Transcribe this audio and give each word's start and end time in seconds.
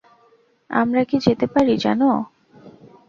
আমরা 0.69 1.01
কি 1.03 1.17
যেতে 1.25 1.45
পারি, 1.53 1.73
জান? 1.77 2.01